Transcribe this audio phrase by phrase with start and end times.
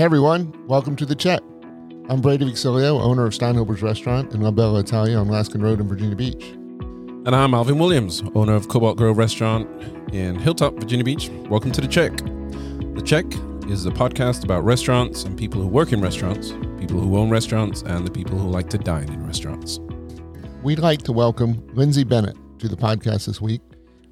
[0.00, 1.42] Hey everyone, welcome to The Check.
[2.08, 5.88] I'm Brady Vixilio, owner of Steinhilber's Restaurant in La Bella Italia on Laskin Road in
[5.88, 6.42] Virginia Beach.
[7.26, 9.68] And I'm Alvin Williams, owner of Cobalt Grille Restaurant
[10.14, 11.28] in Hilltop, Virginia Beach.
[11.50, 12.16] Welcome to The Check.
[12.16, 13.26] The Check
[13.70, 17.82] is a podcast about restaurants and people who work in restaurants, people who own restaurants,
[17.82, 19.80] and the people who like to dine in restaurants.
[20.62, 23.60] We'd like to welcome Lindsay Bennett to the podcast this week.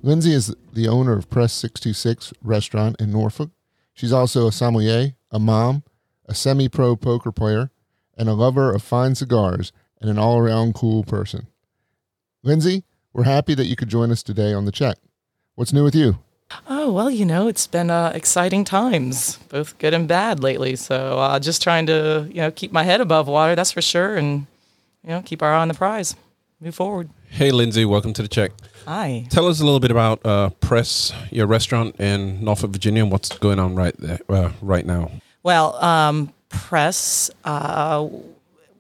[0.02, 3.52] Lindsay is the owner of Press 626 Restaurant in Norfolk.
[3.94, 5.82] She's also a sommelier, a mom,
[6.26, 7.70] a semi pro poker player,
[8.16, 11.46] and a lover of fine cigars and an all around cool person.
[12.42, 14.96] Lindsay, we're happy that you could join us today on the check.
[15.54, 16.18] What's new with you?
[16.68, 20.76] Oh, well, you know, it's been uh, exciting times, both good and bad lately.
[20.76, 24.16] So uh, just trying to, you know, keep my head above water, that's for sure,
[24.16, 24.46] and,
[25.02, 26.14] you know, keep our eye on the prize.
[26.60, 27.08] Move forward.
[27.28, 28.50] Hey, Lindsay, welcome to The Check.
[28.84, 29.26] Hi.
[29.30, 33.28] Tell us a little bit about uh, Press, your restaurant in Norfolk, Virginia, and what's
[33.38, 35.12] going on right there, uh, right now.
[35.44, 38.08] Well, um, Press uh,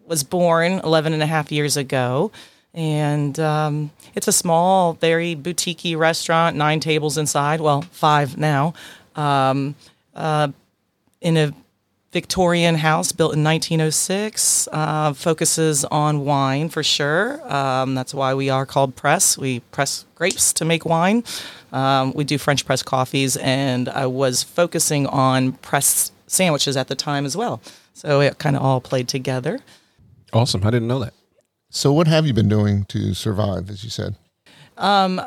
[0.06, 2.32] was born 11 and a half years ago.
[2.74, 7.60] And um, it's a small, very boutique restaurant, nine tables inside.
[7.60, 8.74] Well, five now.
[9.14, 9.76] Um,
[10.16, 10.48] uh,
[11.20, 11.52] in a
[12.18, 14.66] Victorian house built in 1906.
[14.72, 17.40] Uh, focuses on wine for sure.
[17.54, 19.38] Um, that's why we are called Press.
[19.38, 21.22] We press grapes to make wine.
[21.72, 26.96] Um, we do French press coffees, and I was focusing on press sandwiches at the
[26.96, 27.60] time as well.
[27.94, 29.60] So it kind of all played together.
[30.32, 30.66] Awesome.
[30.66, 31.14] I didn't know that.
[31.70, 34.16] So, what have you been doing to survive, as you said?
[34.76, 35.20] Um,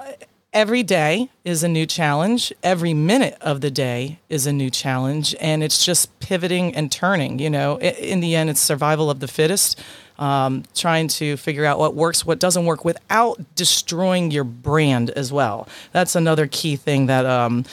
[0.53, 2.51] every day is a new challenge.
[2.61, 5.35] Every minute of the day is a new challenge.
[5.39, 7.39] And it's just pivoting and turning.
[7.39, 9.79] You know, in the end, it's survival of the fittest.
[10.19, 15.31] Um, trying to figure out what works, what doesn't work without destroying your brand as
[15.33, 15.67] well.
[15.93, 17.25] That's another key thing that.
[17.25, 17.65] Um,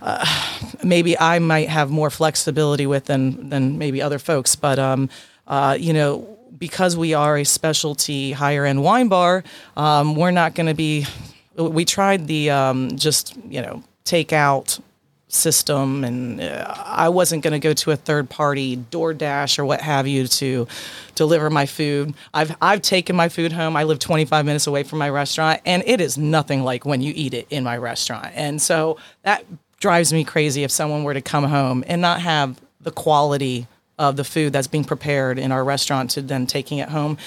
[0.00, 0.26] uh,
[0.82, 5.08] maybe I might have more flexibility with than than maybe other folks, but um,
[5.46, 9.44] uh, you know, because we are a specialty higher end wine bar,
[9.76, 11.06] um, we're not going to be.
[11.56, 14.78] We tried the um, just you know take out
[15.28, 19.80] system, and uh, I wasn't going to go to a third party DoorDash or what
[19.80, 20.66] have you to
[21.14, 22.14] deliver my food.
[22.34, 23.76] I've I've taken my food home.
[23.76, 27.12] I live 25 minutes away from my restaurant, and it is nothing like when you
[27.16, 28.28] eat it in my restaurant.
[28.34, 29.44] And so that
[29.80, 33.66] drives me crazy if someone were to come home and not have the quality
[33.98, 37.18] of the food that's being prepared in our restaurant to then taking it home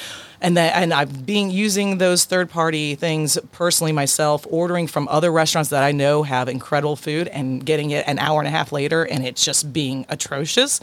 [0.45, 5.31] and then and I've been using those third party things personally myself ordering from other
[5.31, 8.71] restaurants that I know have incredible food and getting it an hour and a half
[8.71, 10.79] later and it's just being atrocious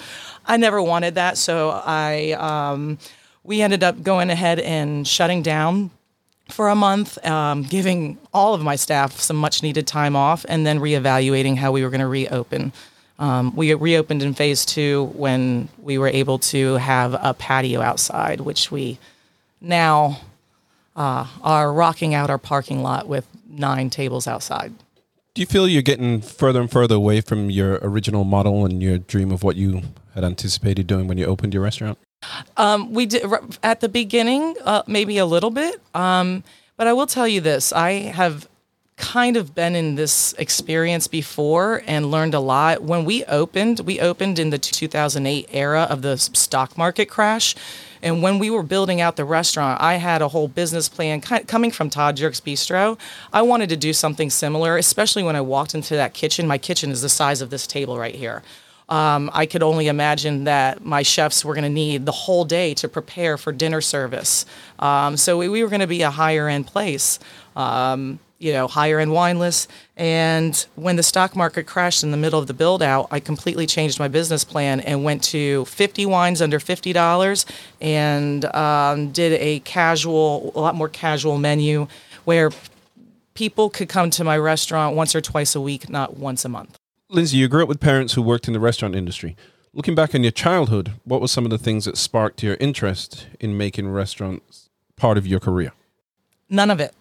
[0.46, 2.98] I never wanted that so I um,
[3.44, 5.90] we ended up going ahead and shutting down
[6.48, 10.66] for a month, um, giving all of my staff some much needed time off, and
[10.66, 12.72] then reevaluating how we were going to reopen.
[13.18, 18.40] Um, we reopened in phase two when we were able to have a patio outside,
[18.40, 18.98] which we
[19.62, 20.20] now
[20.96, 24.72] uh, are rocking out our parking lot with nine tables outside.
[25.34, 28.98] Do you feel you're getting further and further away from your original model and your
[28.98, 29.82] dream of what you
[30.14, 31.98] had anticipated doing when you opened your restaurant?
[32.56, 33.24] Um, we did
[33.62, 35.80] at the beginning, uh, maybe a little bit.
[35.94, 36.44] Um,
[36.76, 38.46] but I will tell you this: I have
[38.96, 42.82] kind of been in this experience before and learned a lot.
[42.82, 47.54] When we opened, we opened in the 2008 era of the stock market crash.
[48.02, 51.70] And when we were building out the restaurant, I had a whole business plan coming
[51.70, 52.98] from Todd Jurich's Bistro.
[53.32, 56.46] I wanted to do something similar, especially when I walked into that kitchen.
[56.46, 58.42] My kitchen is the size of this table right here.
[58.88, 62.74] Um, I could only imagine that my chefs were going to need the whole day
[62.74, 64.44] to prepare for dinner service.
[64.78, 67.18] Um, so we, we, were going to be a higher end place,
[67.56, 69.70] um, you know, higher end wine list.
[69.96, 73.66] And when the stock market crashed in the middle of the build out, I completely
[73.66, 77.44] changed my business plan and went to 50 wines under $50
[77.80, 81.86] and um, did a casual, a lot more casual menu
[82.24, 82.50] where
[83.34, 86.76] people could come to my restaurant once or twice a week, not once a month.
[87.08, 89.36] Lindsay, you grew up with parents who worked in the restaurant industry.
[89.72, 93.28] Looking back on your childhood, what were some of the things that sparked your interest
[93.38, 95.72] in making restaurants part of your career?
[96.50, 96.92] None of it.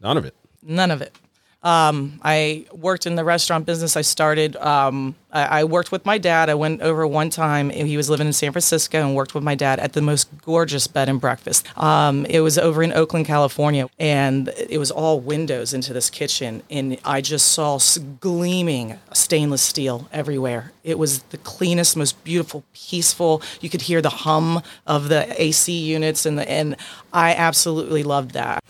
[0.00, 0.34] None of it.
[0.66, 1.16] None of it.
[1.62, 3.96] Um, I worked in the restaurant business.
[3.96, 6.48] I started, um, I, I, worked with my dad.
[6.48, 7.70] I went over one time.
[7.70, 10.86] He was living in San Francisco and worked with my dad at the most gorgeous
[10.86, 11.66] bed and breakfast.
[11.76, 16.62] Um, it was over in Oakland, California, and it was all windows into this kitchen.
[16.70, 17.80] And I just saw
[18.20, 20.70] gleaming stainless steel everywhere.
[20.84, 23.42] It was the cleanest, most beautiful, peaceful.
[23.60, 26.76] You could hear the hum of the AC units, and, the, and
[27.12, 28.62] I absolutely loved that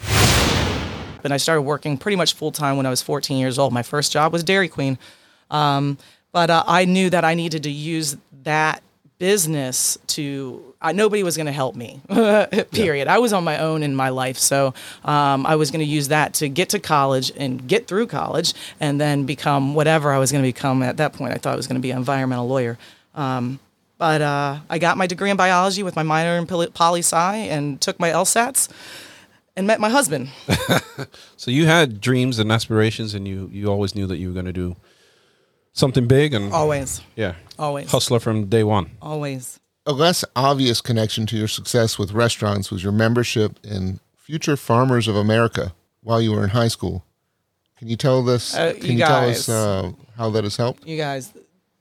[1.26, 3.72] and I started working pretty much full time when I was 14 years old.
[3.74, 4.96] My first job was Dairy Queen.
[5.50, 5.98] Um,
[6.32, 8.82] but uh, I knew that I needed to use that
[9.18, 12.00] business to nobody was going to help me
[12.70, 13.08] period.
[13.08, 14.74] I was on my own in my life so
[15.04, 18.52] um, i was going to use that to get to college and get through college
[18.78, 21.32] and then become whatever i was going to become at that point.
[21.32, 22.76] I thought i was going to be an environmental lawyer.
[23.14, 23.58] Um,
[23.96, 27.80] but uh, i got my degree in biology with my minor in poli sci and
[27.80, 28.68] took my lsats
[29.56, 30.28] and met my husband
[31.36, 34.46] So you had dreams and aspirations, and you you always knew that you were going
[34.46, 34.76] to do
[35.72, 38.90] something big, and always yeah, always hustler from day one.
[39.02, 44.56] always A less obvious connection to your success with restaurants was your membership in Future
[44.56, 45.72] Farmers of America
[46.02, 47.04] while you were in high school.
[47.78, 48.54] Can you tell this?
[48.54, 50.86] Uh, can you you tell us uh, how that has helped?
[50.86, 51.32] you guys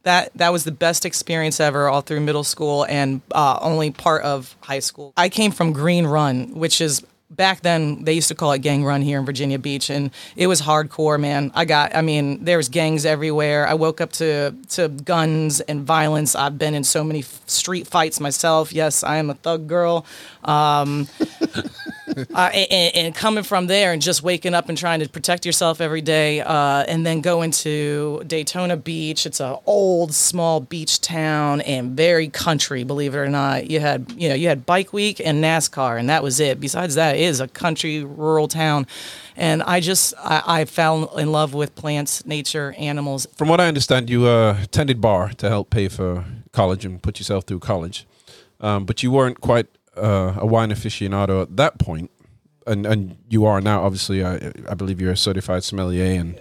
[0.04, 4.22] that that was the best experience ever all through middle school and uh, only part
[4.22, 7.04] of high school i came from green run which is
[7.36, 10.48] back then they used to call it gang run here in virginia beach and it
[10.48, 11.52] was hardcore man.
[11.54, 13.68] I got i mean there was gangs everywhere.
[13.68, 16.36] I woke up to to guns and violence.
[16.36, 18.74] I've been in so many street fights myself.
[18.74, 20.06] Yes i am a thug girl.
[20.44, 21.08] Um,
[22.34, 25.82] uh, and, and coming from there and just waking up and trying to protect yourself
[25.82, 29.26] every day, uh, and then going to Daytona Beach.
[29.26, 32.84] It's a old, small beach town and very country.
[32.84, 36.10] Believe it or not, you had you know you had Bike Week and NASCAR, and
[36.10, 36.60] that was it.
[36.60, 38.88] Besides that, it is a country, rural town,
[39.36, 43.28] and I just I, I fell in love with plants, nature, animals.
[43.36, 47.20] From what I understand, you uh, attended bar to help pay for college and put
[47.20, 48.08] yourself through college,
[48.62, 49.68] um, but you weren't quite
[49.98, 52.12] uh, a wine aficionado at that point,
[52.68, 53.84] and and you are now.
[53.84, 56.20] Obviously, I, I believe you're a certified sommelier.
[56.20, 56.40] And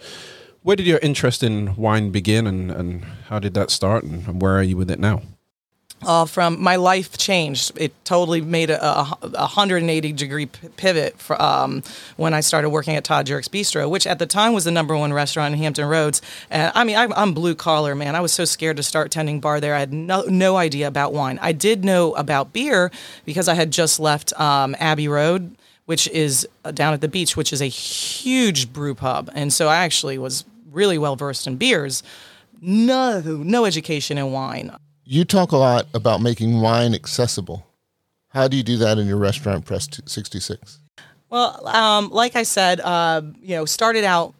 [0.63, 4.41] where did your interest in wine begin, and, and how did that start, and, and
[4.41, 5.23] where are you with it now?
[6.07, 7.73] Uh, from my life changed.
[7.77, 11.83] It totally made a, a, a 180 degree p- pivot for, um,
[12.17, 14.97] when I started working at Todd Jurich's Bistro, which at the time was the number
[14.97, 16.21] one restaurant in Hampton Roads.
[16.51, 18.15] And I mean, I'm, I'm blue collar, man.
[18.15, 19.75] I was so scared to start tending bar there.
[19.75, 21.39] I had no, no idea about wine.
[21.41, 22.91] I did know about beer
[23.25, 27.37] because I had just left um, Abbey Road, which is uh, down at the beach,
[27.37, 29.31] which is a huge brew pub.
[29.35, 32.03] And so I actually was really well versed in beers.
[32.61, 34.75] No, no education in wine.
[35.05, 37.67] You talk a lot about making wine accessible.
[38.29, 40.79] How do you do that in your restaurant, Press 626?
[41.31, 44.35] Well, um, like I said, uh, you know, started out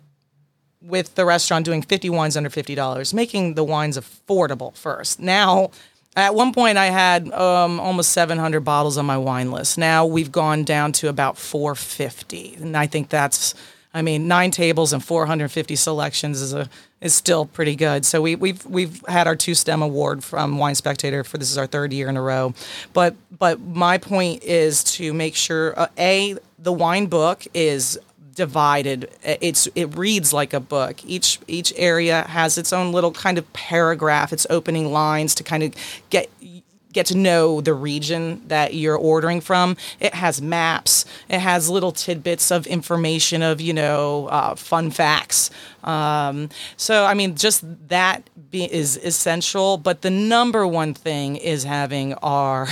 [0.81, 5.21] with the restaurant doing 50 wines under $50, making the wines affordable first.
[5.21, 5.71] Now,
[6.17, 9.77] at one point, I had um, almost 700 bottles on my wine list.
[9.79, 13.55] Now we've gone down to about 450, and I think that's,
[13.95, 16.69] I mean, nine tables and 450 selections is a
[17.01, 18.05] is still pretty good.
[18.05, 21.57] So we, we've we've had our two stem award from Wine Spectator for this is
[21.57, 22.55] our third year in a row.
[22.93, 27.99] But but my point is to make sure uh, a the wine book is
[28.35, 33.39] divided it's it reads like a book each each area has its own little kind
[33.39, 35.73] of paragraph its opening lines to kind of
[36.11, 36.29] get
[36.95, 39.77] get to know the region that you're ordering from.
[40.01, 41.05] It has maps.
[41.29, 45.51] It has little tidbits of information of you know uh, fun facts.
[45.83, 46.49] Um,
[46.79, 52.69] so i mean just that is essential but the number one thing is having our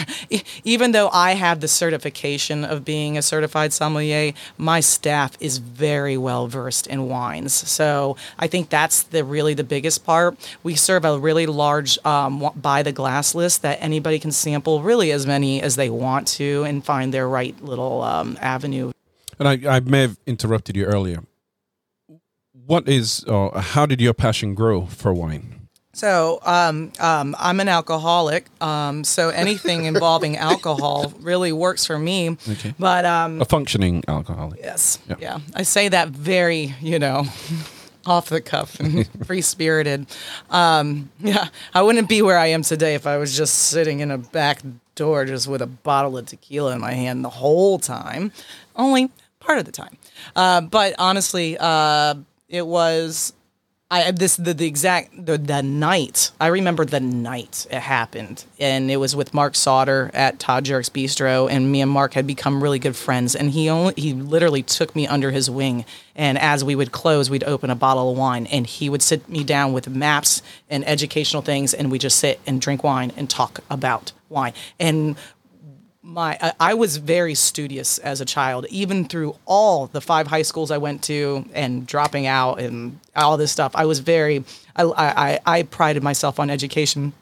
[0.64, 6.16] even though i have the certification of being a certified sommelier my staff is very
[6.16, 11.04] well versed in wines so i think that's the really the biggest part we serve
[11.04, 15.60] a really large um, by the glass list that anybody can sample really as many
[15.60, 18.92] as they want to and find their right little um, avenue
[19.38, 21.24] And I, I may have interrupted you earlier.
[22.52, 25.61] What is, or how did your passion grow for wine?
[25.94, 32.30] So um, um, I'm an alcoholic, um, so anything involving alcohol really works for me.
[32.30, 32.74] Okay.
[32.78, 34.60] But um, A functioning alcoholic.
[34.60, 35.16] yes, Yeah.
[35.20, 35.38] yeah.
[35.54, 37.24] I say that very, you know,
[38.06, 40.06] off the cuff and free spirited.
[40.50, 44.10] Um, yeah, I wouldn't be where I am today if I was just sitting in
[44.10, 44.60] a back
[44.94, 48.32] door just with a bottle of tequila in my hand the whole time.
[48.76, 49.98] Only part of the time.
[50.34, 52.14] Uh, but honestly, uh,
[52.48, 53.34] it was
[53.92, 58.90] I this the, the exact the, the night I remember the night it happened, and
[58.90, 62.62] it was with Mark Sauter at Todd Jurich's Bistro, and me and Mark had become
[62.62, 65.84] really good friends, and he only he literally took me under his wing,
[66.16, 69.28] and as we would close, we'd open a bottle of wine, and he would sit
[69.28, 73.28] me down with maps and educational things, and we just sit and drink wine and
[73.28, 75.16] talk about wine, and
[76.02, 80.72] my I, was very studious as a child even through all the five high schools
[80.72, 84.44] i went to and dropping out and all this stuff i was very
[84.74, 87.12] i i, I prided myself on education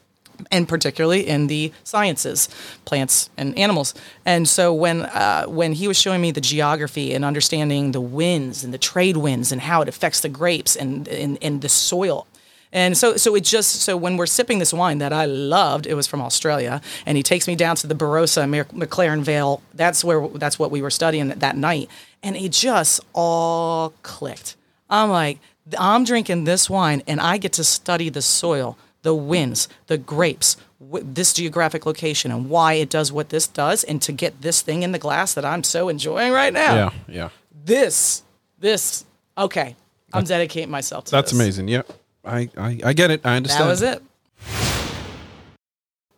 [0.50, 2.48] and particularly in the sciences,
[2.84, 3.94] plants and animals.
[4.24, 8.64] And so when uh, when he was showing me the geography and understanding the winds
[8.64, 12.26] and the trade winds and how it affects the grapes and and, and the soil,
[12.72, 15.94] And so, so it just so when we're sipping this wine that I loved, it
[15.94, 19.60] was from Australia, and he takes me down to the Barossa McLaren Vale.
[19.74, 21.90] That's where that's what we were studying that night,
[22.22, 24.56] and it just all clicked.
[24.88, 25.38] I'm like,
[25.78, 30.56] I'm drinking this wine, and I get to study the soil, the winds, the grapes,
[30.80, 34.84] this geographic location, and why it does what this does, and to get this thing
[34.84, 36.74] in the glass that I'm so enjoying right now.
[36.74, 37.28] Yeah, yeah.
[37.64, 38.22] This,
[38.58, 39.04] this,
[39.36, 39.76] okay.
[40.12, 41.40] I'm dedicating myself to That's this.
[41.40, 41.68] amazing.
[41.68, 41.82] Yeah.
[42.24, 43.20] I, I, I get it.
[43.24, 43.64] I understand.
[43.64, 44.02] That was it.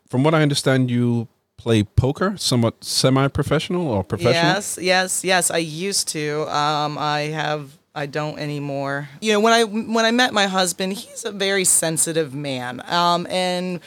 [0.09, 4.35] From what I understand, you play poker, somewhat semi-professional or professional.
[4.35, 5.50] Yes, yes, yes.
[5.50, 6.42] I used to.
[6.54, 7.78] Um, I have.
[7.94, 9.09] I don't anymore.
[9.21, 13.26] You know, when I when I met my husband, he's a very sensitive man, um,
[13.28, 13.80] and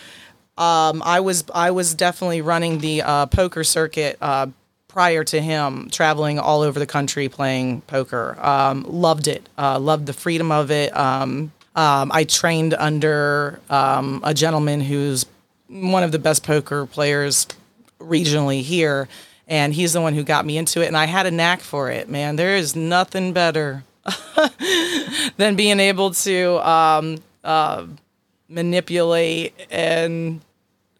[0.57, 4.17] um, I was I was definitely running the uh, poker circuit.
[4.21, 4.47] Uh,
[4.87, 10.05] prior to him traveling all over the country playing poker um, loved it uh, loved
[10.05, 15.25] the freedom of it um, um, I trained under um, a gentleman who's
[15.67, 17.47] one of the best poker players
[17.99, 19.07] regionally here,
[19.47, 20.87] and he's the one who got me into it.
[20.87, 22.35] And I had a knack for it, man.
[22.35, 23.83] There is nothing better
[25.37, 27.85] than being able to um, uh,
[28.47, 30.41] manipulate and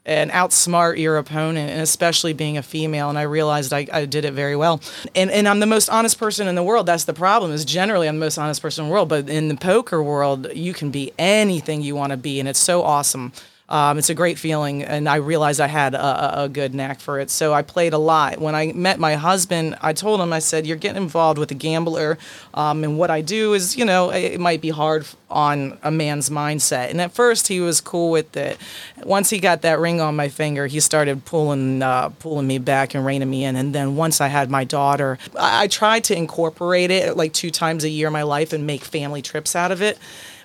[0.05, 3.09] and outsmart your opponent, and especially being a female.
[3.09, 4.81] And I realized I, I, did it very well.
[5.15, 6.85] And and I'm the most honest person in the world.
[6.85, 7.51] That's the problem.
[7.51, 9.09] Is generally I'm the most honest person in the world.
[9.09, 12.59] But in the poker world, you can be anything you want to be, and it's
[12.59, 13.33] so awesome.
[13.67, 17.19] Um, it's a great feeling, and I realized I had a, a, good knack for
[17.19, 17.31] it.
[17.31, 18.37] So I played a lot.
[18.37, 21.55] When I met my husband, I told him, I said, "You're getting involved with a
[21.55, 22.19] gambler,
[22.53, 26.29] um, and what I do is, you know, it, might be hard on a man's
[26.29, 28.59] mindset." And at first, he was cool with it.
[29.03, 32.93] Once he got that ring on my finger, he started pulling uh, pulling me back
[32.93, 33.55] and reining me in.
[33.55, 37.49] And then once I had my daughter, I, I tried to incorporate it like two
[37.49, 39.97] times a year in my life and make family trips out of it.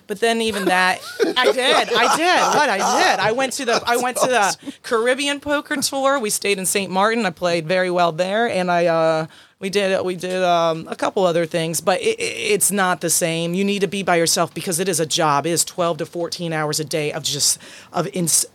[0.07, 0.99] But then even that,
[1.37, 2.57] I did, I did.
[2.57, 6.19] What I did, I went to the, I went to the Caribbean poker tour.
[6.19, 6.91] We stayed in St.
[6.91, 7.25] Martin.
[7.25, 9.27] I played very well there, and I, uh,
[9.59, 13.53] we did, we did um, a couple other things, but it, it's not the same.
[13.53, 15.45] You need to be by yourself because it is a job.
[15.45, 17.59] It is twelve to fourteen hours a day of just
[17.93, 18.45] of ins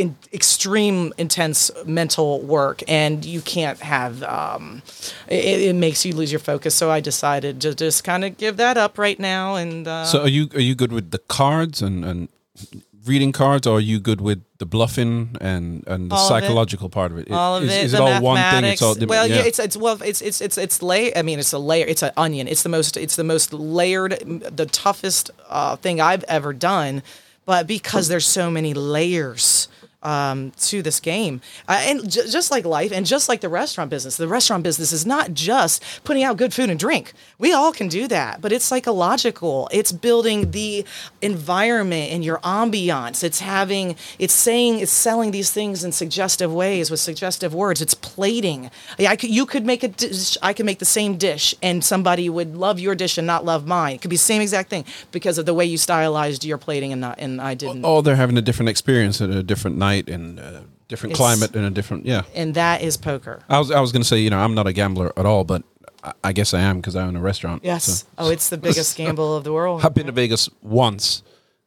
[0.00, 4.82] in extreme intense mental work and you can't have um,
[5.28, 6.74] it, it, makes you lose your focus.
[6.74, 10.22] So i decided to just kind of give that up right now and uh, so
[10.22, 12.28] are you are you good with the cards and and
[13.04, 17.18] reading cards or are you good with the bluffing and and the psychological part of
[17.18, 17.30] it?
[17.30, 17.84] All of is, it.
[17.84, 18.64] is it all one thing?
[18.72, 19.36] It's all well yeah.
[19.36, 19.42] yeah.
[19.44, 22.12] it's it's well it's it's it's it's layer i mean it's a layer it's an
[22.16, 22.48] onion.
[22.48, 27.02] It's the most it's the most layered the toughest uh, thing i've ever done
[27.46, 29.68] but because there's so many layers
[30.02, 31.40] um, to this game.
[31.68, 34.92] Uh, and j- just like life and just like the restaurant business, the restaurant business
[34.92, 37.12] is not just putting out good food and drink.
[37.38, 39.68] We all can do that, but it's psychological.
[39.72, 40.84] It's building the
[41.20, 43.22] environment and your ambiance.
[43.22, 47.82] It's having, it's saying, it's selling these things in suggestive ways with suggestive words.
[47.82, 48.70] It's plating.
[48.98, 52.28] I could, you could make a dish, I could make the same dish and somebody
[52.28, 53.94] would love your dish and not love mine.
[53.96, 56.92] It could be the same exact thing because of the way you stylized your plating
[56.92, 57.84] and not, and I didn't.
[57.84, 61.16] Oh, they're having a different experience at a different night night and a different It's-
[61.26, 62.22] climate and a different yeah.
[62.40, 63.36] and that is poker.
[63.48, 65.44] I was I was going to say you know I'm not a gambler at all,
[65.44, 65.62] but
[66.08, 67.62] I, I guess I am because I own a restaurant.
[67.64, 67.84] Yes.
[67.84, 68.06] so.
[68.18, 69.84] Oh, it's the biggest gamble of the world.
[69.84, 71.22] I've been to Vegas once,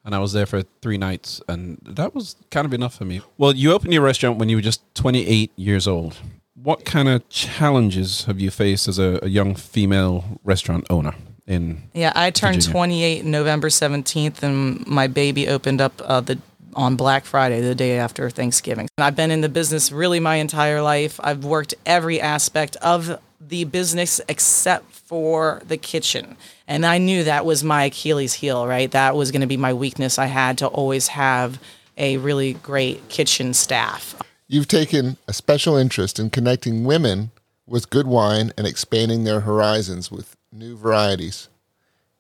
[0.06, 3.22] and I was there for three nights, and that was kind of enough for me.
[3.38, 6.14] Well, you opened your restaurant when you were just 28 years old.
[6.56, 11.14] What kind of challenges have you faced as a, a young female restaurant owner?
[11.46, 13.22] In Yeah, I turned Virginia.
[13.22, 16.38] 28 November 17th, and my baby opened up uh, the
[16.76, 18.88] on Black Friday, the day after Thanksgiving.
[18.98, 21.20] And I've been in the business really my entire life.
[21.24, 26.38] I've worked every aspect of the business except for the kitchen.
[26.68, 28.90] And I knew that was my Achilles heel, right?
[28.92, 30.18] That was going to be my weakness.
[30.18, 31.60] I had to always have
[31.98, 34.16] a really great kitchen staff.
[34.48, 37.32] You've taken a special interest in connecting women
[37.68, 41.50] with good wine and expanding their horizons with new varieties.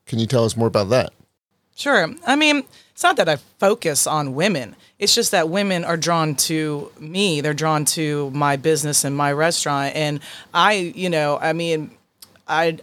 [0.06, 1.14] Can you tell us more about that?
[1.76, 2.14] Sure.
[2.26, 4.76] I mean, it's not that I focus on women.
[5.00, 7.42] It's just that women are drawn to me.
[7.42, 9.96] They're drawn to my business and my restaurant.
[9.96, 10.20] And
[10.54, 11.90] I, you know, I mean,
[12.48, 12.78] I,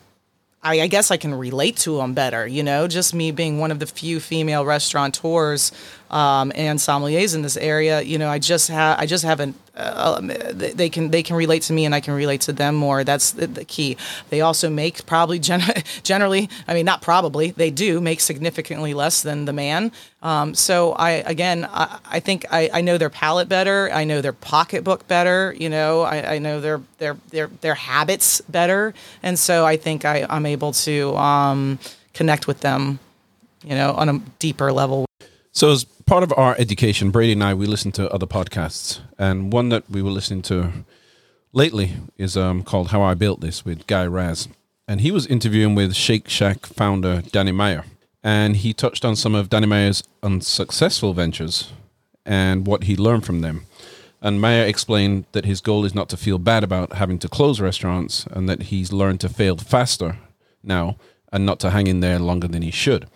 [0.62, 3.70] I, I guess I can relate to them better, you know, just me being one
[3.70, 5.72] of the few female restaurateurs
[6.10, 8.02] um, and sommeliers in this area.
[8.02, 11.72] You know, I just have, I just haven't, uh, they can, they can relate to
[11.72, 13.04] me and I can relate to them more.
[13.04, 13.96] That's the, the key.
[14.28, 15.62] They also make probably gen-
[16.02, 19.92] generally, I mean, not probably, they do make significantly less than the man.
[20.22, 23.90] Um, so I, again, I, I think I, I know their palate better.
[23.92, 25.54] I know their pocketbook better.
[25.58, 28.94] You know, I, I know their, their, their, their habits better.
[29.22, 31.78] And so I think I, I'm able to um,
[32.14, 32.98] connect with them,
[33.64, 35.09] you know, on a deeper level.
[35.52, 39.00] So, as part of our education, Brady and I, we listen to other podcasts.
[39.18, 40.72] And one that we were listening to
[41.52, 44.46] lately is um, called How I Built This with Guy Raz.
[44.86, 47.84] And he was interviewing with Shake Shack founder Danny Meyer.
[48.22, 51.72] And he touched on some of Danny Meyer's unsuccessful ventures
[52.24, 53.66] and what he learned from them.
[54.22, 57.60] And Meyer explained that his goal is not to feel bad about having to close
[57.60, 60.18] restaurants and that he's learned to fail faster
[60.62, 60.96] now
[61.32, 63.08] and not to hang in there longer than he should.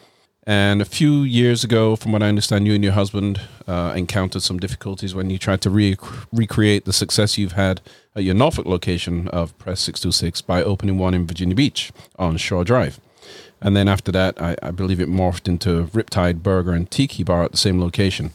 [0.46, 4.42] And a few years ago, from what I understand, you and your husband uh, encountered
[4.42, 5.96] some difficulties when you tried to re-
[6.32, 7.80] recreate the success you've had
[8.14, 12.62] at your Norfolk location of Press 626 by opening one in Virginia Beach on Shore
[12.62, 13.00] Drive.
[13.62, 17.44] And then after that, I, I believe it morphed into Riptide Burger and Tiki Bar
[17.44, 18.32] at the same location.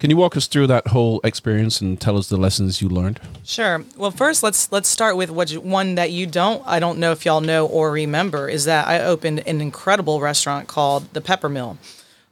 [0.00, 3.20] Can you walk us through that whole experience and tell us the lessons you learned?
[3.44, 3.84] Sure.
[3.96, 7.12] Well, first let's let's start with what you, one that you don't I don't know
[7.12, 11.48] if y'all know or remember is that I opened an incredible restaurant called the Pepper
[11.48, 11.78] Mill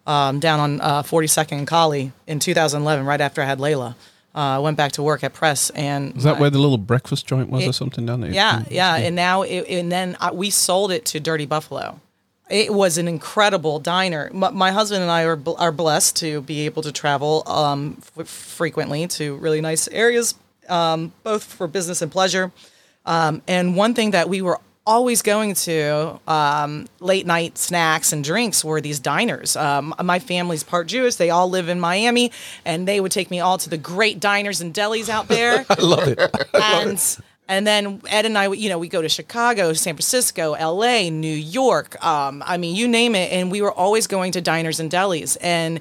[0.06, 3.94] um, down on uh, 42nd and Colley in 2011, right after I had Layla.
[4.34, 6.78] Uh, I went back to work at Press, and Is that I- where the little
[6.78, 8.30] breakfast joint was or something down there?
[8.32, 8.96] yeah, yeah.
[8.96, 12.00] And now, it, and then I, we sold it to Dirty Buffalo.
[12.52, 14.30] It was an incredible diner.
[14.34, 17.96] My, my husband and I are, bl- are blessed to be able to travel um,
[18.18, 20.34] f- frequently to really nice areas,
[20.68, 22.52] um, both for business and pleasure.
[23.06, 28.22] Um, and one thing that we were always going to um, late night snacks and
[28.22, 29.56] drinks were these diners.
[29.56, 32.32] Um, my family's part Jewish; they all live in Miami,
[32.64, 35.64] and they would take me all to the great diners and delis out there.
[35.70, 36.18] I love it.
[36.52, 36.98] and
[37.48, 41.34] and then Ed and I, you know, we go to Chicago, San Francisco, L.A., New
[41.34, 42.02] York.
[42.04, 45.36] Um, I mean, you name it, and we were always going to diners and delis,
[45.40, 45.80] and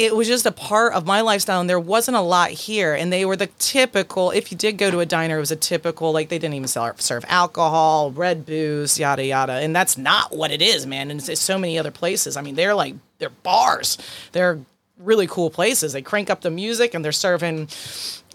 [0.00, 1.60] it was just a part of my lifestyle.
[1.60, 2.94] And there wasn't a lot here.
[2.94, 5.56] And they were the typical if you did go to a diner it was a
[5.56, 9.54] typical like they didn't even serve alcohol red booze yada yada.
[9.54, 11.10] And that's not what it is man.
[11.10, 12.38] And it's so many other places.
[12.38, 13.98] I mean they're like they're bars.
[14.32, 14.60] They're
[14.98, 15.92] really cool places.
[15.92, 17.68] They crank up the music and they're serving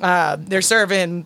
[0.02, 1.26] uh, they're serving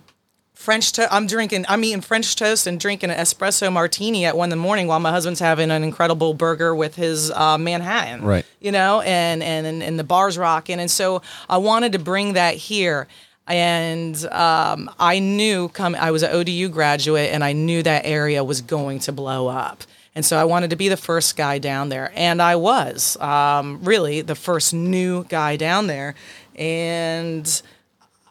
[0.60, 1.08] French toast.
[1.10, 1.64] I'm drinking.
[1.70, 5.00] I'm eating French toast and drinking an espresso martini at one in the morning while
[5.00, 8.26] my husband's having an incredible burger with his uh, Manhattan.
[8.26, 8.46] Right.
[8.60, 12.56] You know, and and and, the bars rocking, and so I wanted to bring that
[12.56, 13.08] here.
[13.48, 15.96] And um, I knew come.
[15.96, 19.84] I was an ODU graduate, and I knew that area was going to blow up.
[20.14, 23.80] And so I wanted to be the first guy down there, and I was um,
[23.86, 26.16] really the first new guy down there,
[26.58, 27.62] and.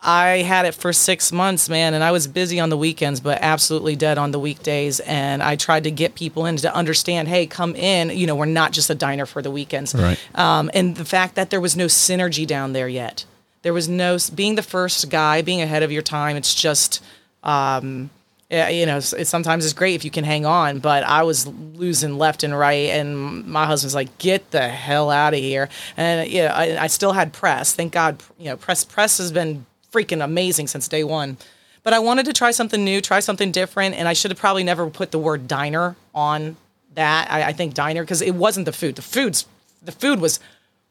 [0.01, 3.39] I had it for six months, man, and I was busy on the weekends, but
[3.43, 5.01] absolutely dead on the weekdays.
[5.01, 8.11] And I tried to get people in to understand, hey, come in.
[8.17, 9.95] You know, we're not just a diner for the weekends.
[9.95, 10.19] Right.
[10.37, 13.25] Um, and the fact that there was no synergy down there yet.
[13.63, 16.37] There was no being the first guy, being ahead of your time.
[16.37, 17.03] It's just,
[17.43, 18.11] um,
[18.51, 22.17] you know, it's sometimes it's great if you can hang on, but I was losing
[22.17, 26.55] left and right, and my husband's like, "Get the hell out of here!" And yeah,
[26.55, 27.75] I, I still had press.
[27.75, 31.37] Thank God, you know, press press has been freaking amazing since day one.
[31.83, 34.65] But I wanted to try something new, try something different, and I should have probably
[34.65, 36.57] never put the word diner on
[36.95, 37.31] that.
[37.31, 38.97] I, I think diner because it wasn't the food.
[38.97, 39.47] The food's
[39.83, 40.41] the food was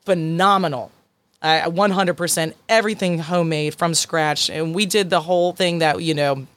[0.05, 0.91] phenomenal.
[1.41, 6.47] I 100% everything homemade from scratch, and we did the whole thing that you know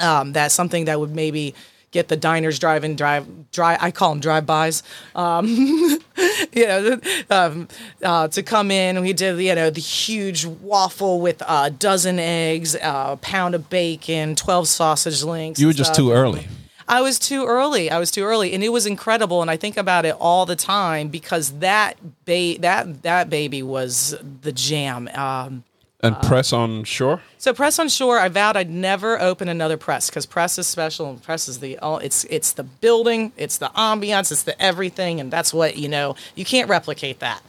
[0.00, 1.54] um, that's something that would maybe
[1.90, 4.82] get the diners driving drive drive I call them drive-bys
[5.14, 5.98] um,
[6.52, 7.00] you know
[7.30, 7.68] um,
[8.02, 12.74] uh, to come in we did you know the huge waffle with a dozen eggs
[12.74, 15.96] a pound of bacon 12 sausage links You were just stuff.
[16.04, 16.46] too early.
[16.88, 17.90] I was too early.
[17.90, 19.42] I was too early, and it was incredible.
[19.42, 24.14] And I think about it all the time because that ba- that that baby was
[24.42, 25.08] the jam.
[25.12, 25.64] Um,
[26.06, 27.20] And uh, press on shore?
[27.38, 31.08] so press on shore, I vowed I'd never open another press because press is special
[31.08, 35.20] and press is the oh, it's it's the building, it's the ambiance, it's the everything,
[35.20, 36.16] and that's what you know.
[36.34, 37.42] You can't replicate that.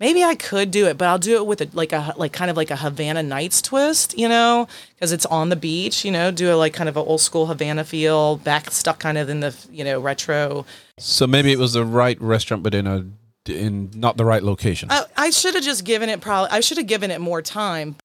[0.00, 2.50] Maybe I could do it, but I'll do it with a like a like kind
[2.50, 6.04] of like a Havana Nights twist, you know, because it's on the beach.
[6.04, 9.18] You know, do a like kind of an old school Havana feel, back stuck kind
[9.18, 10.64] of in the you know retro.
[10.98, 13.06] So maybe it was the right restaurant, but in a
[13.48, 14.88] in not the right location.
[14.90, 16.50] I, I should have just given it probably.
[16.50, 17.96] I should have given it more time.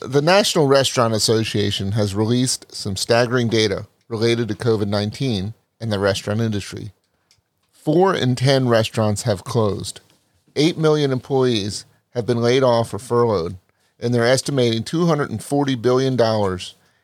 [0.00, 5.98] The National Restaurant Association has released some staggering data related to COVID 19 and the
[5.98, 6.92] restaurant industry.
[7.72, 10.00] Four in 10 restaurants have closed.
[10.56, 13.56] 8 million employees have been laid off or furloughed,
[14.00, 16.14] and they're estimating $240 billion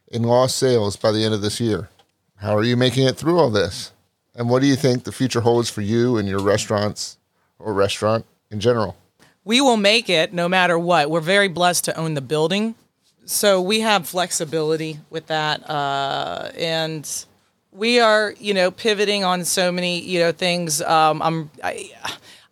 [0.09, 1.88] in lost sales by the end of this year.
[2.37, 3.93] How are you making it through all this?
[4.35, 7.18] And what do you think the future holds for you and your restaurants
[7.59, 8.97] or restaurant in general?
[9.45, 11.11] we will make it no matter what.
[11.11, 12.75] We're very blessed to own the building,
[13.25, 15.68] so we have flexibility with that.
[15.68, 17.27] Uh, and
[17.73, 20.83] we are, you know, pivoting on so many, you know, things.
[20.83, 21.90] Um, I'm, I,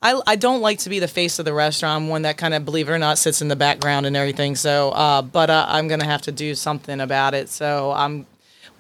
[0.03, 2.03] I, I don't like to be the face of the restaurant.
[2.03, 4.57] I'm one that kind of, believe it or not, sits in the background and everything.
[4.57, 7.49] So, uh, but uh, I'm gonna have to do something about it.
[7.51, 8.27] So I'm,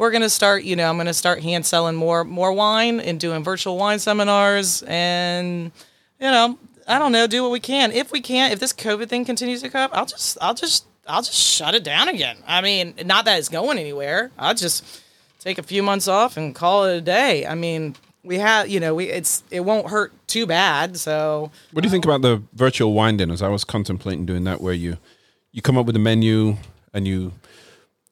[0.01, 0.65] we're gonna start.
[0.65, 4.83] You know, I'm gonna start hand selling more more wine and doing virtual wine seminars
[4.87, 5.71] and,
[6.19, 6.59] you know,
[6.89, 7.93] I don't know, do what we can.
[7.93, 11.21] If we can't, if this COVID thing continues to come I'll just, I'll just, I'll
[11.21, 12.39] just shut it down again.
[12.47, 14.31] I mean, not that it's going anywhere.
[14.39, 15.03] I'll just
[15.39, 17.47] take a few months off and call it a day.
[17.47, 20.97] I mean, we have, you know, we it's it won't hurt too bad.
[20.97, 23.43] So What do you think about the virtual wine dinners?
[23.43, 24.97] I was contemplating doing that where you
[25.53, 26.57] you come up with a menu
[26.95, 27.33] and you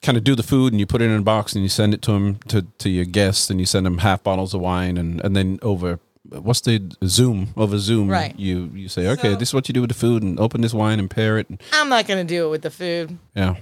[0.03, 1.93] kind of do the food and you put it in a box and you send
[1.95, 4.97] it to them to, to your guests and you send them half bottles of wine
[4.97, 5.99] and, and then over
[6.31, 8.39] what's the Zoom over Zoom Right.
[8.39, 10.61] you you say okay So- this is what you do with the food and open
[10.61, 13.19] this wine and pair it and, I'm not gonna do it with the food.
[13.35, 13.57] yeah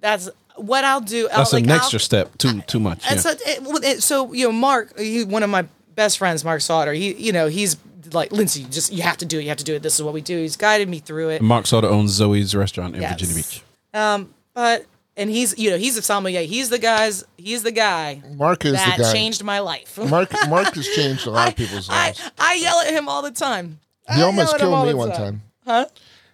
[0.00, 1.28] That's what I'll do.
[1.28, 3.20] that's I'll, an like, I'll- extra step too too much yeah.
[3.24, 6.92] It, it, so you know, Mark, he, one of my best friends, Mark Sauter.
[6.92, 7.76] He, you know, he's
[8.12, 8.64] like Lindsay.
[8.70, 9.42] Just you have to do it.
[9.42, 9.82] You have to do it.
[9.82, 10.38] This is what we do.
[10.38, 11.42] He's guided me through it.
[11.42, 13.12] Mark Sauter owns Zoe's restaurant in Yes.
[13.12, 13.62] Virginia Beach
[13.92, 14.86] Um, But
[15.16, 16.42] and he's, you know, he's a sommelier.
[16.42, 17.24] He's the guys.
[17.36, 19.12] He's the guy Mark is that the guy.
[19.12, 19.96] changed my life.
[19.98, 22.20] Mark Mark has changed a lot of people's lives.
[22.38, 23.80] I I yell at him all the time.
[24.12, 25.18] he I almost yell at him all killed me one time.
[25.18, 25.42] time.
[25.66, 25.86] Huh?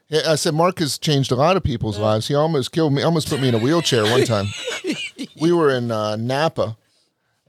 [0.09, 2.27] Yeah, I said Mark has changed a lot of people's lives.
[2.27, 3.03] He almost killed me.
[3.03, 4.47] Almost put me in a wheelchair one time.
[5.41, 6.77] we were in uh, Napa,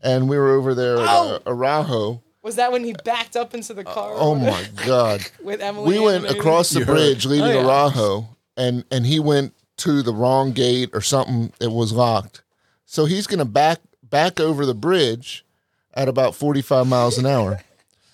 [0.04, 2.22] and we were over there at uh, Araujo.
[2.44, 4.14] Was that when he backed up into the car?
[4.16, 5.22] Oh my God!
[5.44, 5.88] With Emily.
[5.98, 6.94] we went across the You heard.
[6.96, 7.66] bridge leaving Oh, yeah.
[7.66, 11.54] Araujo, and and he went to the wrong gate or something.
[11.60, 12.44] It was locked,
[12.86, 15.46] so he's gonna back back over the bridge
[15.94, 17.62] at about forty five miles an hour.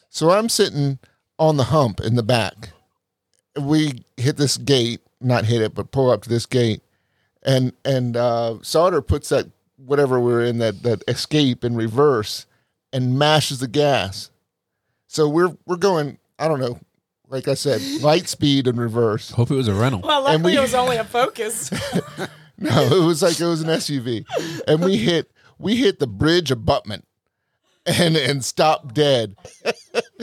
[0.10, 1.00] So I'm sitting
[1.38, 2.70] on the hump in the back.
[3.60, 6.82] We hit this gate, not hit it, but pull up to this gate,
[7.44, 12.46] and and uh, Sauter puts that whatever we're in that that escape in reverse,
[12.92, 14.32] and mashes the gas.
[15.08, 16.18] So we're we're going.
[16.40, 16.80] I don't know.
[17.30, 19.32] Like I said, light speed in reverse.
[19.32, 21.70] hope it was a rental Well, luckily we- it was only a Focus.
[22.60, 24.26] No, it was like it was an SUV,
[24.68, 27.06] and we hit we hit the bridge abutment,
[27.86, 29.36] and and stopped dead.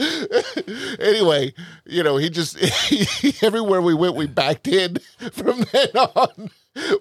[0.99, 1.53] anyway,
[1.85, 2.57] you know, he just
[3.41, 4.97] everywhere we went, we backed in.
[5.31, 6.49] From then on,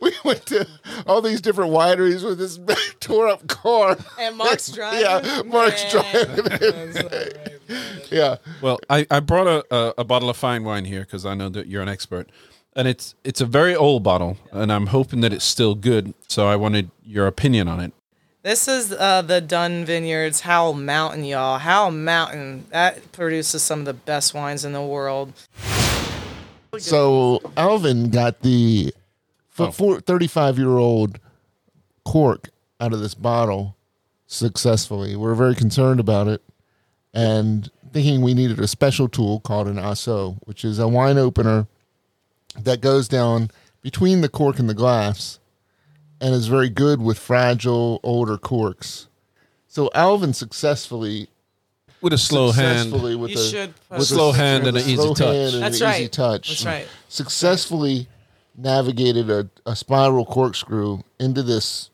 [0.00, 0.68] we went to
[1.06, 2.60] all these different wineries with this
[3.00, 3.96] tore up car.
[4.20, 5.00] And Mark's driving.
[5.00, 6.46] Yeah, Mark's driving.
[8.10, 11.34] Yeah, Well, I, I brought a, a, a bottle of fine wine here because I
[11.34, 12.28] know that you're an expert,
[12.76, 16.14] and it's it's a very old bottle, and I'm hoping that it's still good.
[16.28, 17.92] So I wanted your opinion on it.
[18.42, 21.58] This is uh, the Dunn Vineyards Howell Mountain, y'all.
[21.58, 25.32] Howell Mountain that produces some of the best wines in the world.
[26.78, 28.92] So Alvin got the
[29.56, 29.70] Oh.
[29.70, 31.20] 35 year old
[32.04, 32.50] cork
[32.80, 33.76] out of this bottle
[34.26, 35.14] successfully.
[35.14, 36.42] We're very concerned about it
[37.14, 41.66] and thinking we needed a special tool called an Ah-So, which is a wine opener
[42.60, 43.50] that goes down
[43.82, 45.38] between the cork and the glass
[46.20, 49.06] and is very good with fragile older corks.
[49.68, 51.28] So Alvin successfully
[52.00, 54.76] With a slow hand, successfully with You a should put- with Slow a- hand and
[54.76, 55.52] an easy touch.
[55.52, 56.00] That's an right.
[56.00, 56.48] easy touch.
[56.48, 56.88] That's right.
[57.08, 58.08] Successfully
[58.56, 61.90] navigated a, a spiral corkscrew into this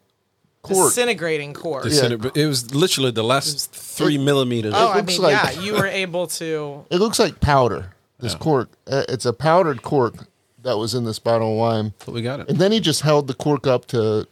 [0.63, 0.89] cork.
[0.89, 1.85] Disintegrating cork.
[1.85, 4.75] the center- it was literally the last three millimeters.
[4.77, 6.85] Oh, I looks mean, like- yeah, you were able to.
[6.91, 7.95] It looks like powder.
[8.19, 8.39] This Yeah.
[8.39, 8.69] cork.
[8.87, 10.27] Uh, It's a powdered cork
[10.63, 11.95] that was in this bottle of wine.
[12.05, 12.51] But we got it.
[12.51, 14.27] And then he just held the cork up to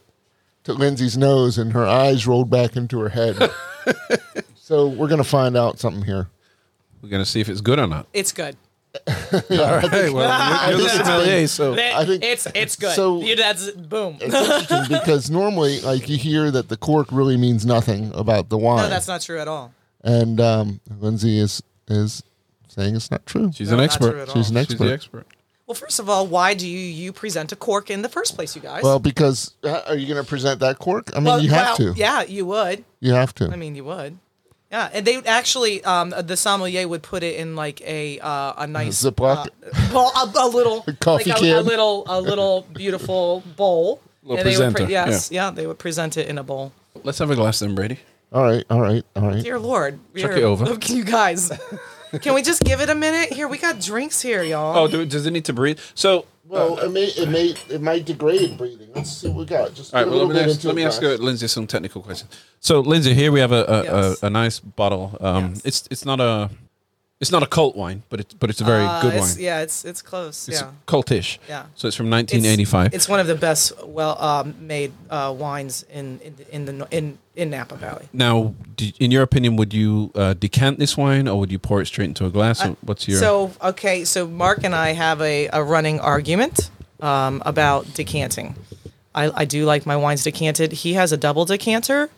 [0.65, 3.49] to Lindsay's nose, and her eyes rolled back into her head.
[4.55, 6.29] so we're gonna find out something here.
[7.01, 8.07] We're gonna see if it's good or not.
[8.13, 8.57] It's good.
[9.31, 12.95] Hey, well, you're, you're the it's sommelier, so I think- it's it's good.
[12.95, 14.17] so- You- that's boom.
[14.19, 18.57] It's interesting because normally, like you hear that the cork really means nothing about the
[18.57, 18.77] wine.
[18.83, 19.73] No, that's not true at all.
[20.03, 22.23] and um, Lindsay is is
[22.67, 23.51] saying it's not true.
[23.53, 24.11] she's No, an expert.
[24.11, 24.35] true at all.
[24.35, 24.85] She's an She's expert.
[24.85, 25.27] the expert.
[25.67, 28.55] Well, first of all, why do you you present a cork in the first place,
[28.55, 28.81] you guys?
[28.81, 31.11] Well, because uh, are you going to present that cork?
[31.13, 31.99] I mean, Well, you have well, to.
[31.99, 32.83] Yeah, you would.
[33.01, 33.49] You have to.
[33.51, 34.17] I mean, you would.
[34.71, 38.53] Yeah, and they would actually, um, the sommelier would put it in like a uh,
[38.57, 39.47] a nice Ziploc?
[39.47, 44.01] uh, well, a, a little coffee like a, a little a little beautiful bowl.
[44.21, 45.49] Little and they would presenter, yes, yeah.
[45.49, 46.73] they would present it in a bowl.
[47.03, 47.99] Let's have a glass then, Brady.
[48.33, 49.41] all right, all right, all right.
[49.41, 50.65] Dear Lord, Chuck it over.
[50.71, 51.49] Look, you guys,
[52.21, 53.31] can we just give it a minute?
[53.31, 54.77] Here, we got drinks here, y'all.
[54.77, 55.79] Oh, do, does it need to breathe?
[55.95, 58.89] So, Well, it may it may it might degrade breathing.
[58.95, 59.75] Let's see what we got.
[59.75, 60.07] Just all right.
[60.07, 61.19] a Well, little let me bit ask, into let me ask guys.
[61.19, 62.31] uh, Lindsay some technical questions.
[62.59, 64.23] So, Lindsay, here we have a a, Yes.
[64.23, 65.15] a, a nice bottle.
[65.21, 65.61] Um, Yes.
[65.65, 66.49] It's it's not a
[67.21, 69.43] It's not a cult wine, but it's but it's a very Uh, good it's- wine.
[69.43, 70.47] Yeah, it's it's close.
[70.47, 70.71] It's yeah.
[70.87, 71.37] cultish.
[71.49, 71.63] Yeah.
[71.75, 72.93] So it's from 1985.
[72.93, 77.17] It's, one of the best well um, made uh, wines in in in the in
[77.35, 78.07] in Napa Valley.
[78.13, 78.53] now,
[78.99, 82.07] in your opinion, would you uh, decant this wine or would you pour it straight
[82.07, 82.65] into a glass?
[82.81, 86.69] What's your So okay, so Mark and I have a, a running argument
[87.01, 88.55] um, about decanting.
[89.13, 90.71] I, I do like my wines decanted.
[90.71, 92.09] He has a double decanter,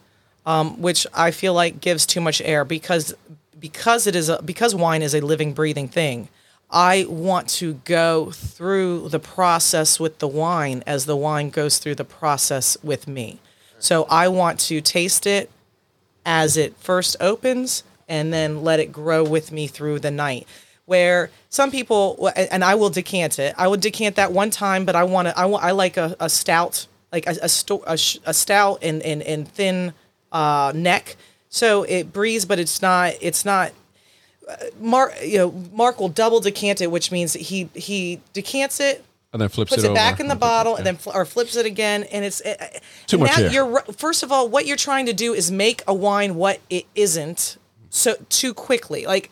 [0.46, 3.16] um, which I feel like gives too much air because
[3.62, 6.28] because it is a, because wine is a living, breathing thing.
[6.70, 11.96] I want to go through the process with the wine as the wine goes through
[11.96, 13.40] the process with me.
[13.78, 15.52] So I want to taste it
[16.26, 20.48] as it first opens and then let it grow with me through the night
[20.86, 24.96] where some people and i will decant it i would decant that one time but
[24.96, 27.94] i want to i want i like a, a stout like a, a, sto- a,
[28.26, 29.94] a stout and, and, and thin
[30.32, 31.16] uh, neck
[31.52, 33.72] so it breathes but it's not it's not
[34.50, 39.06] uh, mark you know mark will double decant it which means he he decants it
[39.32, 41.56] and then flips puts it, it, back in the bottle and then fl- or flips
[41.56, 42.56] it again and it's uh,
[43.06, 45.94] Too much now you're first of all what you're trying to do is make a
[45.94, 47.58] wine what it isn't
[47.92, 49.06] so too quickly.
[49.06, 49.30] Like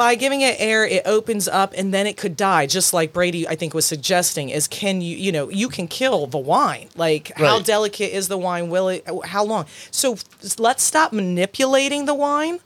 [0.00, 3.46] by giving it air it opens up and then it could die just like brady
[3.46, 6.88] i think was suggesting is can you you know you can kill the wine.
[6.96, 8.70] Like how delicate is the wine?
[8.70, 9.66] Will it how long?
[9.90, 10.16] So
[10.58, 12.60] let's stop manipulating the wine.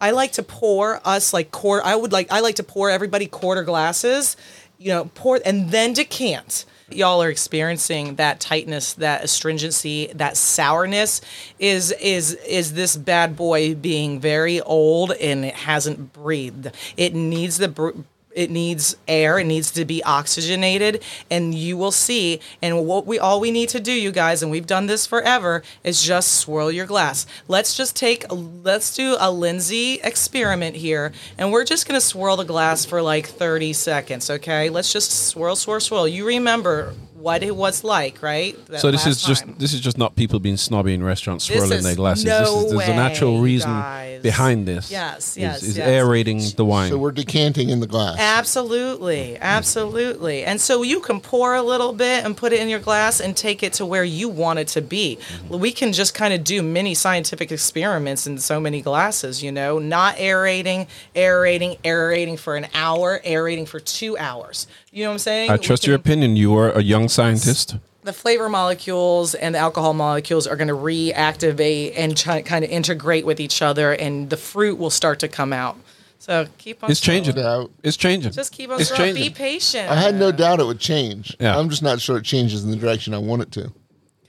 [0.00, 3.26] I like to pour us like quarter i would like i like to pour everybody
[3.26, 4.34] quarter glasses
[4.78, 11.20] you know pour and then decant y'all are experiencing that tightness that astringency that sourness
[11.58, 16.70] is is is this bad boy being very old and it hasn't breathed.
[16.96, 17.90] It needs the br-
[18.32, 23.18] it needs air it needs to be oxygenated and you will see and what we
[23.18, 26.70] all we need to do you guys and we've done this forever is just swirl
[26.70, 27.26] your glass.
[27.48, 32.36] Let's just take let's do a lindsay experiment here and we're just going to swirl
[32.36, 34.70] the glass for like 30 seconds okay?
[34.70, 36.08] Let's just swirl swirl swirl.
[36.08, 39.54] You remember what it was like right That So this is last just time.
[39.58, 42.24] this is just not people being snobby in restaurants swirling is their glasses.
[42.24, 44.22] no this is there's a natural reason guys.
[44.22, 44.90] behind this.
[44.90, 45.86] Yes, yes, is, yes.
[45.86, 46.90] aerating the wine.
[46.90, 48.16] So we're decanting in the glass.
[48.18, 50.44] Absolutely, absolutely.
[50.44, 53.36] And so you can pour a little bit and put it in your glass and
[53.36, 55.18] take it to where you want it to be.
[55.20, 55.58] Mm-hmm.
[55.58, 59.78] We can just kind of do mini scientific experiments in so many glasses, you know,
[59.78, 64.66] not aerating, aerating, aerating for an hour, aerating for two hours.
[64.92, 65.50] You know what I'm saying?
[65.50, 66.36] I We trust your opinion.
[66.36, 67.76] You are a young scientist.
[68.02, 72.70] the flavor molecules and the alcohol molecules are going to reactivate and try, kind of
[72.70, 75.76] integrate with each other, and the fruit will start to come out.
[76.18, 76.90] So keep on.
[76.90, 77.34] It's changing.
[77.34, 77.62] swirling.
[77.66, 77.70] Doubt.
[77.82, 78.32] It's changing.
[78.32, 78.80] Just keep on.
[78.80, 79.14] It's swirling.
[79.16, 79.32] changing.
[79.32, 79.90] Be patient.
[79.90, 81.34] I had no doubt it would change.
[81.40, 81.58] Yeah.
[81.58, 83.72] I'm just not sure it changes in the direction I want it to.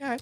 [0.00, 0.18] Okay.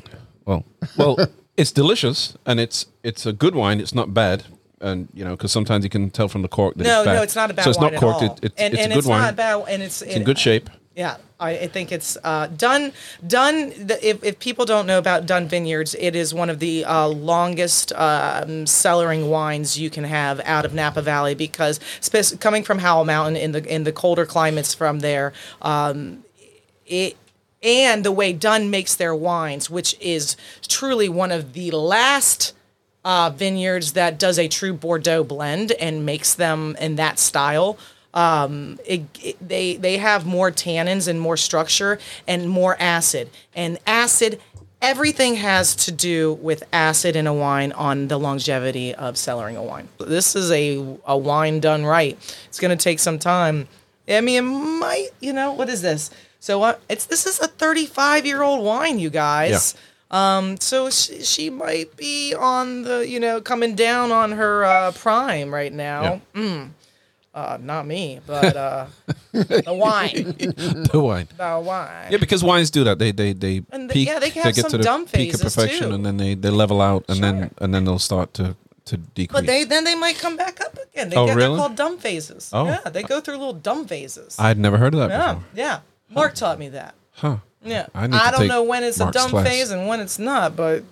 [0.47, 0.65] Well,
[0.97, 1.17] well,
[1.57, 3.79] it's delicious and it's it's a good wine.
[3.81, 4.45] It's not bad,
[4.81, 7.15] and you know because sometimes you can tell from the cork that No, it's bad.
[7.15, 8.23] no, it's not a bad So it's wine not corked.
[8.23, 8.37] at all.
[8.37, 9.21] It, it's and it's and a good it's wine.
[9.23, 10.69] not bad, and it's it's in good shape.
[10.97, 12.93] Yeah, I, I think it's uh, done.
[13.23, 17.93] If, if people don't know about Dunn Vineyards, it is one of the uh, longest
[17.95, 23.07] um, cellaring wines you can have out of Napa Valley because spec- coming from Howell
[23.07, 26.25] Mountain in the in the colder climates from there, um,
[26.87, 27.17] it
[27.63, 32.55] and the way Dunn makes their wines, which is truly one of the last
[33.05, 37.79] uh, vineyards that does a true Bordeaux blend and makes them in that style.
[38.15, 43.31] Um, it, it- they they have more tannins and more structure and more acid.
[43.55, 44.41] And acid,
[44.83, 49.63] everything has to do with acid in a wine on the longevity of cellaring a
[49.63, 49.89] wine.
[49.99, 52.17] This is a a wine done right.
[52.49, 53.69] It's going to take some time.
[54.09, 55.09] I mean, it might.
[55.21, 56.11] You know what is this?
[56.41, 59.75] So uh, it's this is a 35 year old wine, you guys.
[59.75, 59.81] Yeah.
[60.39, 64.91] Um, so she, she might be on the, you know, coming down on her uh,
[64.93, 66.03] prime right now.
[66.35, 66.41] Yeah.
[66.43, 66.71] Mm.
[67.33, 68.87] Uh, not me, but uh,
[69.33, 70.35] the wine,
[70.93, 71.29] The wine.
[71.37, 72.09] the wine.
[72.11, 72.99] Yeah, because wines do that.
[72.99, 74.09] They they they And they- peak.
[74.09, 75.95] yeah, they can have get some to the dumb peak of perfection, too.
[75.95, 79.33] and then they they level out, and then and then they'll start to to decrease.
[79.33, 81.11] But they then they might come back up again.
[81.11, 81.51] They Oh, get really?
[81.51, 82.51] they're called dumb phases.
[82.53, 82.67] Oh.
[82.67, 84.35] Yeah, they go through little dumb phases.
[84.39, 85.45] I'd never heard of that yeah, before.
[85.55, 85.81] yeah.
[86.09, 86.95] Mark taught me that.
[87.13, 87.37] Huh.
[87.63, 87.87] Yeah.
[87.95, 89.47] I I, don't know when it's Mark's a dumb class.
[89.47, 90.83] phase and when it's not, but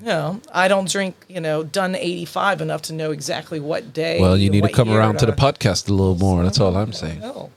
[0.00, 4.20] you know, I don't drink, you know, Dunn 85 enough to know exactly what day.
[4.20, 6.42] Well, you need to come around to the podcast a little more.
[6.42, 7.20] That's all I'm saying.
[7.22, 7.50] Oh.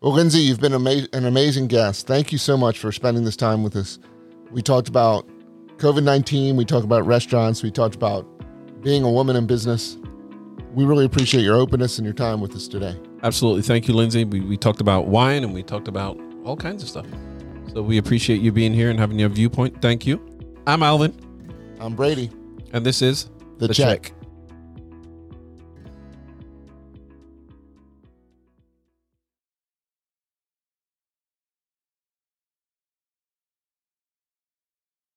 [0.00, 2.06] Well, Lindsay, you've been ama- an amazing guest.
[2.06, 3.98] Thank you so much for spending this time with us.
[4.52, 5.28] We talked about
[5.78, 8.26] COVID 19, we talked about restaurants, we talked about
[8.82, 9.96] being a woman in business.
[10.72, 12.96] We really appreciate your openness and your time with us today.
[13.22, 13.62] Absolutely.
[13.62, 14.24] Thank you, Lindsay.
[14.24, 17.06] We, we talked about wine and we talked about all kinds of stuff.
[17.72, 19.80] So we appreciate you being here and having your viewpoint.
[19.82, 20.20] Thank you.
[20.66, 21.14] I'm Alvin,
[21.80, 22.30] I'm Brady.
[22.72, 24.12] and this is The Check.